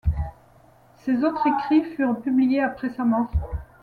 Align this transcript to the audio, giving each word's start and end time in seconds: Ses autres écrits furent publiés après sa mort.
Ses 0.97 1.23
autres 1.23 1.45
écrits 1.45 1.83
furent 1.95 2.19
publiés 2.19 2.63
après 2.63 2.89
sa 2.89 3.03
mort. 3.05 3.31